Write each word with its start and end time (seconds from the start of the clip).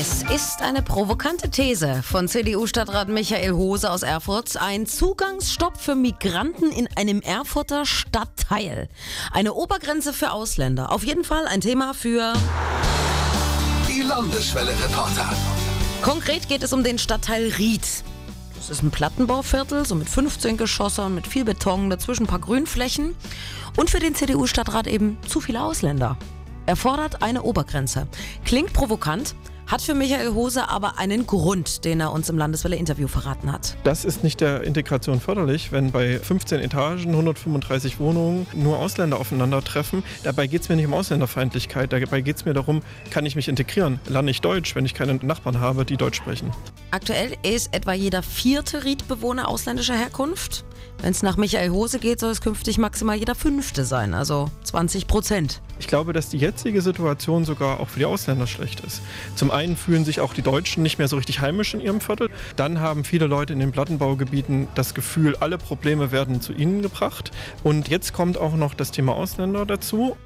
Es 0.00 0.22
ist 0.34 0.62
eine 0.62 0.80
provokante 0.80 1.50
These 1.50 2.02
von 2.02 2.26
CDU-Stadtrat 2.26 3.10
Michael 3.10 3.52
Hose 3.52 3.90
aus 3.90 4.02
Erfurt. 4.02 4.56
Ein 4.56 4.86
Zugangsstopp 4.86 5.76
für 5.76 5.94
Migranten 5.94 6.72
in 6.72 6.88
einem 6.96 7.20
Erfurter 7.20 7.84
Stadtteil. 7.84 8.88
Eine 9.30 9.52
Obergrenze 9.52 10.14
für 10.14 10.32
Ausländer. 10.32 10.90
Auf 10.90 11.04
jeden 11.04 11.22
Fall 11.22 11.46
ein 11.46 11.60
Thema 11.60 11.92
für 11.92 12.32
Die 13.86 14.00
Landeswelle-Reporter. 14.00 15.34
Konkret 16.00 16.48
geht 16.48 16.62
es 16.62 16.72
um 16.72 16.82
den 16.82 16.98
Stadtteil 16.98 17.52
Ried. 17.58 17.86
Das 18.56 18.70
ist 18.70 18.82
ein 18.82 18.90
Plattenbauviertel, 18.90 19.84
so 19.84 19.94
mit 19.94 20.08
15 20.08 20.56
Geschossen, 20.56 21.14
mit 21.14 21.26
viel 21.26 21.44
Beton, 21.44 21.90
dazwischen 21.90 22.22
ein 22.22 22.26
paar 22.26 22.38
Grünflächen. 22.38 23.14
Und 23.76 23.90
für 23.90 23.98
den 23.98 24.14
CDU-Stadtrat 24.14 24.86
eben 24.86 25.18
zu 25.28 25.42
viele 25.42 25.62
Ausländer. 25.62 26.16
Er 26.64 26.76
fordert 26.76 27.22
eine 27.22 27.42
Obergrenze. 27.42 28.06
Klingt 28.46 28.72
provokant, 28.72 29.34
hat 29.70 29.82
für 29.82 29.94
Michael 29.94 30.34
Hose 30.34 30.68
aber 30.68 30.98
einen 30.98 31.26
Grund, 31.26 31.84
den 31.84 32.00
er 32.00 32.12
uns 32.12 32.28
im 32.28 32.36
Landeswelle-Interview 32.36 33.06
verraten 33.06 33.52
hat. 33.52 33.76
Das 33.84 34.04
ist 34.04 34.24
nicht 34.24 34.40
der 34.40 34.64
Integration 34.64 35.20
förderlich, 35.20 35.70
wenn 35.70 35.92
bei 35.92 36.18
15 36.18 36.60
Etagen, 36.60 37.10
135 37.10 38.00
Wohnungen 38.00 38.48
nur 38.52 38.78
Ausländer 38.80 39.20
aufeinandertreffen. 39.20 40.02
Dabei 40.24 40.48
geht 40.48 40.62
es 40.62 40.68
mir 40.68 40.74
nicht 40.74 40.86
um 40.86 40.94
Ausländerfeindlichkeit, 40.94 41.92
dabei 41.92 42.20
geht 42.20 42.36
es 42.36 42.44
mir 42.44 42.52
darum, 42.52 42.82
kann 43.10 43.24
ich 43.26 43.36
mich 43.36 43.46
integrieren? 43.46 44.00
Lerne 44.08 44.32
ich 44.32 44.40
Deutsch, 44.40 44.74
wenn 44.74 44.84
ich 44.84 44.94
keine 44.94 45.14
Nachbarn 45.14 45.60
habe, 45.60 45.84
die 45.84 45.96
Deutsch 45.96 46.16
sprechen? 46.16 46.50
Aktuell 46.90 47.36
ist 47.44 47.72
etwa 47.72 47.92
jeder 47.92 48.24
vierte 48.24 48.82
Riedbewohner 48.82 49.48
ausländischer 49.48 49.94
Herkunft. 49.94 50.64
Wenn 51.02 51.12
es 51.12 51.22
nach 51.22 51.36
Michael 51.36 51.70
Hose 51.70 51.98
geht, 51.98 52.20
soll 52.20 52.30
es 52.30 52.40
künftig 52.40 52.76
maximal 52.76 53.16
jeder 53.16 53.34
fünfte 53.34 53.84
sein, 53.84 54.12
also 54.14 54.50
20 54.64 55.06
Prozent. 55.06 55.62
Ich 55.78 55.86
glaube, 55.86 56.12
dass 56.12 56.28
die 56.28 56.36
jetzige 56.36 56.82
Situation 56.82 57.46
sogar 57.46 57.80
auch 57.80 57.88
für 57.88 58.00
die 58.00 58.04
Ausländer 58.04 58.46
schlecht 58.46 58.80
ist. 58.80 59.00
Zum 59.34 59.50
einen 59.50 59.59
fühlen 59.76 60.04
sich 60.04 60.20
auch 60.20 60.34
die 60.34 60.42
Deutschen 60.42 60.82
nicht 60.82 60.98
mehr 60.98 61.08
so 61.08 61.16
richtig 61.16 61.40
heimisch 61.40 61.74
in 61.74 61.80
ihrem 61.80 62.00
Viertel. 62.00 62.30
Dann 62.56 62.80
haben 62.80 63.04
viele 63.04 63.26
Leute 63.26 63.52
in 63.52 63.58
den 63.58 63.72
Plattenbaugebieten 63.72 64.68
das 64.74 64.94
Gefühl, 64.94 65.36
alle 65.36 65.58
Probleme 65.58 66.12
werden 66.12 66.40
zu 66.40 66.52
ihnen 66.52 66.82
gebracht. 66.82 67.30
Und 67.62 67.88
jetzt 67.88 68.12
kommt 68.12 68.38
auch 68.38 68.54
noch 68.54 68.74
das 68.74 68.90
Thema 68.90 69.14
Ausländer 69.14 69.66
dazu. 69.66 70.16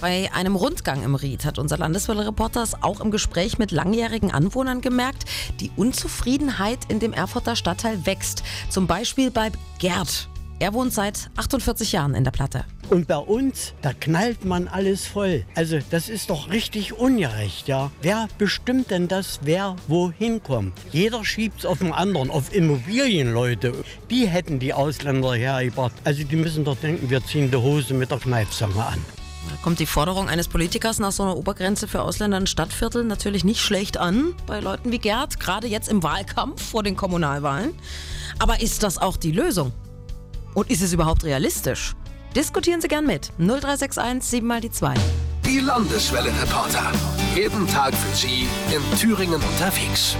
Bei 0.00 0.30
einem 0.34 0.56
Rundgang 0.56 1.02
im 1.02 1.14
Ried 1.14 1.46
hat 1.46 1.58
unser 1.58 1.78
Landeswelle-Reporter 1.78 2.62
es 2.62 2.82
auch 2.82 3.00
im 3.00 3.10
Gespräch 3.10 3.58
mit 3.58 3.70
langjährigen 3.70 4.30
Anwohnern 4.30 4.82
gemerkt, 4.82 5.24
die 5.60 5.70
Unzufriedenheit 5.74 6.80
in 6.88 7.00
dem 7.00 7.14
Erfurter 7.14 7.56
Stadtteil 7.56 8.04
wächst. 8.04 8.42
Zum 8.68 8.86
Beispiel 8.86 9.30
bei 9.30 9.50
Gerd. 9.78 10.28
Er 10.58 10.74
wohnt 10.74 10.92
seit 10.92 11.30
48 11.36 11.92
Jahren 11.92 12.14
in 12.14 12.24
der 12.24 12.30
Platte. 12.30 12.64
Und 12.88 13.08
bei 13.08 13.16
uns, 13.16 13.74
da 13.82 13.92
knallt 13.92 14.44
man 14.44 14.68
alles 14.68 15.06
voll. 15.06 15.44
Also 15.56 15.78
das 15.90 16.08
ist 16.08 16.30
doch 16.30 16.50
richtig 16.50 16.92
ungerecht, 16.92 17.66
ja. 17.66 17.90
Wer 18.00 18.28
bestimmt 18.38 18.92
denn 18.92 19.08
das, 19.08 19.40
wer 19.42 19.74
wohin 19.88 20.40
kommt? 20.40 20.78
Jeder 20.92 21.24
schiebt's 21.24 21.66
auf 21.66 21.78
den 21.78 21.92
anderen, 21.92 22.30
auf 22.30 22.54
Immobilienleute. 22.54 23.72
Die 24.08 24.28
hätten 24.28 24.60
die 24.60 24.72
Ausländer 24.72 25.34
hergebracht. 25.34 25.94
Also 26.04 26.22
die 26.22 26.36
müssen 26.36 26.64
doch 26.64 26.76
denken, 26.76 27.10
wir 27.10 27.24
ziehen 27.24 27.50
die 27.50 27.56
Hose 27.56 27.92
mit 27.92 28.12
der 28.12 28.18
Kneifzange 28.18 28.76
an. 28.76 29.04
Da 29.50 29.56
kommt 29.62 29.80
die 29.80 29.86
Forderung 29.86 30.28
eines 30.28 30.46
Politikers 30.46 31.00
nach 31.00 31.12
so 31.12 31.24
einer 31.24 31.36
Obergrenze 31.36 31.88
für 31.88 32.02
Ausländer 32.02 32.38
in 32.38 32.46
Stadtvierteln 32.46 33.08
natürlich 33.08 33.44
nicht 33.44 33.60
schlecht 33.60 33.96
an 33.96 34.34
bei 34.46 34.60
Leuten 34.60 34.92
wie 34.92 34.98
Gerd, 34.98 35.40
gerade 35.40 35.66
jetzt 35.66 35.88
im 35.88 36.04
Wahlkampf 36.04 36.62
vor 36.62 36.84
den 36.84 36.96
Kommunalwahlen. 36.96 37.74
Aber 38.38 38.60
ist 38.60 38.84
das 38.84 38.98
auch 38.98 39.16
die 39.16 39.32
Lösung? 39.32 39.72
Und 40.54 40.70
ist 40.70 40.82
es 40.82 40.92
überhaupt 40.92 41.24
realistisch? 41.24 41.94
Diskutieren 42.34 42.80
Sie 42.80 42.88
gern 42.88 43.06
mit. 43.06 43.30
0361 43.38 44.22
7 44.28 44.46
mal 44.46 44.60
die 44.60 44.70
2. 44.70 44.94
Die 45.44 45.60
Landeswelle-Reporter. 45.60 46.92
Jeden 47.34 47.66
Tag 47.68 47.94
für 47.94 48.16
Sie 48.16 48.48
in 48.74 48.98
Thüringen 48.98 49.40
unterwegs. 49.40 50.16